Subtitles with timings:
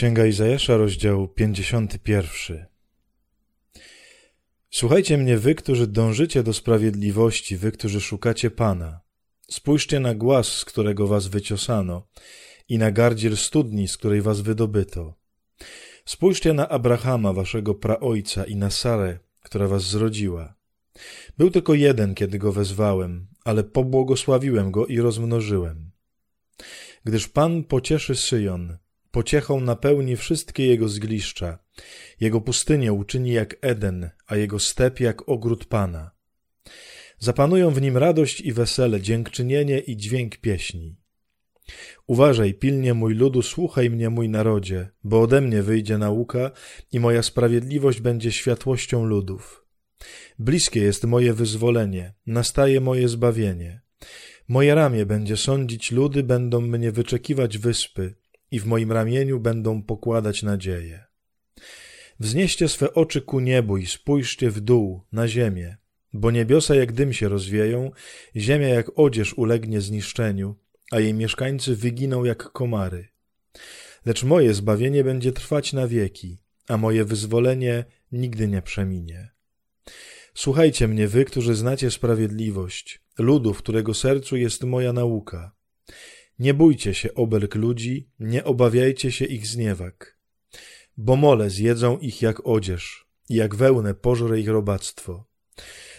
[0.00, 2.66] Księga Izajasza, rozdział 51.
[4.70, 9.00] Słuchajcie mnie, wy, którzy dążycie do sprawiedliwości, wy, którzy szukacie Pana.
[9.50, 12.08] Spójrzcie na głaz, z którego was wyciosano,
[12.68, 15.14] i na gardziel studni, z której was wydobyto.
[16.04, 20.54] Spójrzcie na Abrahama, waszego praojca, i na Sarę, która was zrodziła.
[21.38, 25.90] Był tylko jeden, kiedy go wezwałem, ale pobłogosławiłem go i rozmnożyłem.
[27.04, 28.76] Gdyż Pan pocieszy Syjon,
[29.10, 31.58] Pociechą napełni wszystkie jego zgliszcza.
[32.20, 36.10] Jego pustynię uczyni jak Eden, a jego step jak ogród Pana.
[37.18, 40.96] Zapanują w nim radość i wesele, dziękczynienie i dźwięk pieśni.
[42.06, 46.50] Uważaj pilnie, mój ludu, słuchaj mnie, mój narodzie, bo ode mnie wyjdzie nauka
[46.92, 49.66] i moja sprawiedliwość będzie światłością ludów.
[50.38, 53.80] Bliskie jest moje wyzwolenie, nastaje moje zbawienie.
[54.48, 58.14] Moje ramię będzie sądzić ludy, będą mnie wyczekiwać wyspy,
[58.50, 61.04] i w moim ramieniu będą pokładać nadzieję.
[62.20, 65.76] Wznieście swe oczy ku niebu i spójrzcie w dół, na ziemię,
[66.12, 67.90] bo niebiosa jak dym się rozwieją,
[68.36, 70.56] ziemia jak odzież ulegnie zniszczeniu,
[70.90, 73.08] a jej mieszkańcy wyginą jak komary.
[74.06, 79.30] Lecz moje zbawienie będzie trwać na wieki, a moje wyzwolenie nigdy nie przeminie.
[80.34, 85.52] Słuchajcie mnie, wy, którzy znacie sprawiedliwość, ludu, w którego sercu jest moja nauka.
[86.40, 90.18] Nie bójcie się obelg ludzi, nie obawiajcie się ich zniewag.
[90.96, 95.24] Bo mole zjedzą ich jak odzież, i jak wełnę pożre ich robactwo.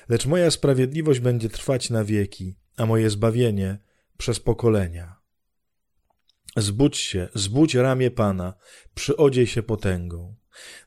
[0.10, 3.78] Lecz moja sprawiedliwość będzie trwać na wieki, a moje zbawienie
[4.18, 5.16] przez pokolenia.
[6.58, 8.54] Zbudź się, zbudź ramię Pana,
[8.96, 10.36] przyodziej się potęgą.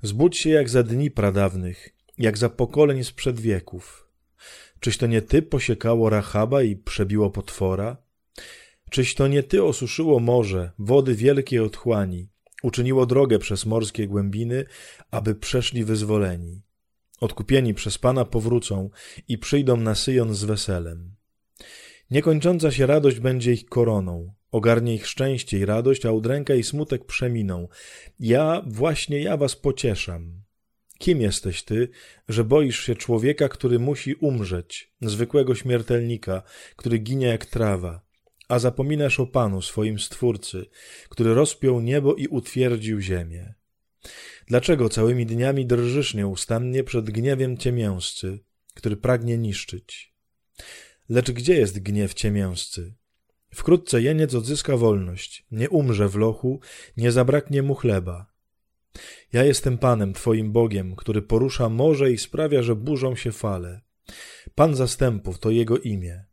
[0.03, 4.09] Zbudź się jak za dni pradawnych, jak za pokoleń sprzed wieków.
[4.81, 8.04] Czyś to nie ty posiekało Rachaba i przebiło potwora?
[8.95, 12.29] Czyś to nie ty osuszyło morze, wody wielkiej otchłani,
[12.63, 14.65] uczyniło drogę przez morskie głębiny,
[15.11, 16.63] aby przeszli wyzwoleni.
[17.21, 18.91] Odkupieni przez Pana powrócą
[19.29, 21.15] i przyjdą na Syjon z weselem.
[22.11, 27.05] Niekończąca się radość będzie ich koroną, ogarnie ich szczęście i radość, a udręka i smutek
[27.05, 27.69] przeminą.
[28.21, 30.43] Ja, właśnie ja was pocieszam.
[30.99, 31.89] Kim jesteś ty,
[32.29, 36.43] że boisz się człowieka, który musi umrzeć, zwykłego śmiertelnika,
[36.77, 38.05] który ginie jak trawa,
[38.55, 40.67] a zapominasz o Panu, swoim Stwórcy,
[41.09, 43.55] który rozpiął niebo i utwierdził ziemię.
[44.47, 48.39] Dlaczego całymi dniami drżysz nieustannie przed gniewem ciemięscy,
[48.75, 50.15] który pragnie niszczyć?
[51.09, 52.95] Lecz gdzie jest gniew ciemięscy?
[53.55, 56.61] Wkrótce jeniec odzyska wolność, nie umrze w lochu,
[56.97, 58.27] nie zabraknie mu chleba.
[59.33, 63.81] Ja jestem Panem, Twoim Bogiem, który porusza morze i sprawia, że burzą się fale.
[64.55, 66.25] Pan zastępów to Jego imię.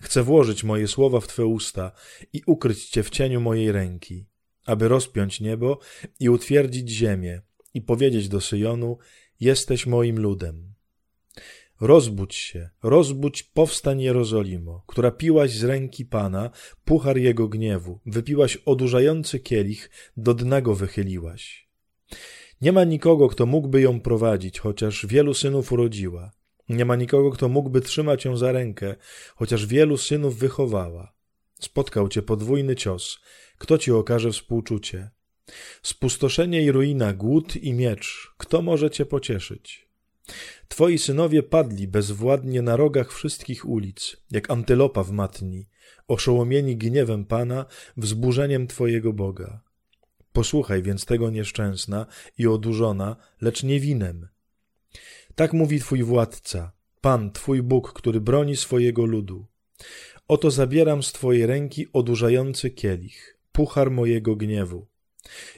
[0.00, 1.92] Chcę włożyć moje słowa w Twe usta
[2.32, 4.26] i ukryć Cię w cieniu mojej ręki,
[4.66, 5.78] aby rozpiąć niebo
[6.20, 7.42] i utwierdzić ziemię
[7.74, 8.98] i powiedzieć do Syjonu,
[9.40, 10.74] jesteś moim ludem.
[11.80, 16.50] Rozbudź się, rozbudź, powstań Jerozolimo, która piłaś z ręki Pana
[16.84, 21.68] puchar jego gniewu, wypiłaś odurzający kielich, do dna go wychyliłaś.
[22.60, 26.30] Nie ma nikogo, kto mógłby ją prowadzić, chociaż wielu synów urodziła.
[26.68, 28.94] Nie ma nikogo, kto mógłby trzymać ją za rękę,
[29.36, 31.12] chociaż wielu synów wychowała.
[31.60, 33.18] Spotkał cię podwójny cios.
[33.58, 35.10] Kto ci okaże współczucie?
[35.82, 38.34] Spustoszenie i ruina, głód i miecz.
[38.36, 39.88] Kto może cię pocieszyć?
[40.68, 45.68] Twoi synowie padli bezwładnie na rogach wszystkich ulic, jak antylopa w matni,
[46.08, 49.60] oszołomieni gniewem Pana, wzburzeniem Twojego Boga.
[50.32, 52.06] Posłuchaj więc tego nieszczęsna
[52.38, 54.28] i odurzona, lecz nie winem,
[55.38, 59.46] tak mówi Twój władca, Pan, Twój Bóg, który broni swojego ludu.
[60.28, 64.86] Oto zabieram z Twojej ręki odurzający kielich, puchar mojego gniewu.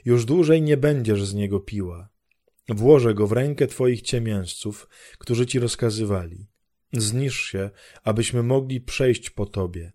[0.04, 2.08] Już dłużej nie będziesz z niego piła.
[2.68, 4.88] Włożę go w rękę Twoich ciemiężców,
[5.18, 6.46] którzy Ci rozkazywali.
[6.92, 7.70] Znisz się,
[8.04, 9.92] abyśmy mogli przejść po Tobie.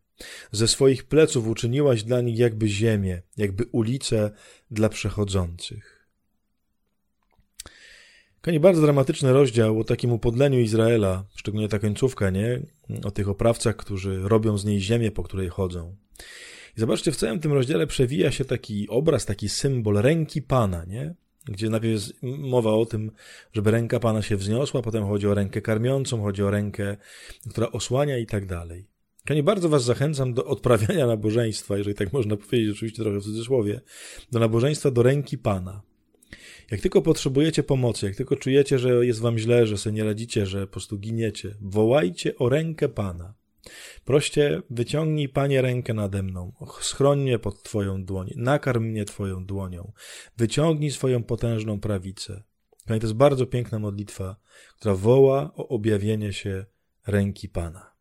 [0.51, 4.31] Ze swoich pleców uczyniłaś dla nich jakby ziemię, jakby ulice
[4.71, 5.94] dla przechodzących.
[8.45, 12.59] Konie bardzo dramatyczny rozdział o takim upodleniu Izraela, szczególnie ta końcówka, nie?
[13.03, 15.95] O tych oprawcach, którzy robią z niej ziemię, po której chodzą.
[16.77, 21.15] I zobaczcie, w całym tym rozdziale przewija się taki obraz, taki symbol ręki Pana, nie?
[21.45, 23.11] Gdzie najpierw jest mowa o tym,
[23.53, 26.97] żeby ręka Pana się wzniosła, potem chodzi o rękę karmiącą, chodzi o rękę,
[27.49, 28.85] która osłania i tak dalej.
[29.29, 33.81] Nie bardzo Was zachęcam do odprawiania nabożeństwa, jeżeli tak można powiedzieć, oczywiście trochę w cudzysłowie,
[34.31, 35.81] do nabożeństwa do ręki Pana.
[36.71, 40.45] Jak tylko potrzebujecie pomocy, jak tylko czujecie, że jest wam źle, że sobie nie radzicie,
[40.45, 43.33] że po prostu giniecie, wołajcie o rękę Pana.
[44.05, 46.51] Proście, wyciągnij, Panie, rękę nade mną,
[46.81, 49.91] schroń mnie pod Twoją dłoń, nakarm mnie Twoją dłonią,
[50.37, 52.43] wyciągnij swoją potężną prawicę.
[52.87, 54.35] To jest bardzo piękna modlitwa,
[54.77, 56.65] która woła o objawienie się
[57.07, 57.94] ręki Pana.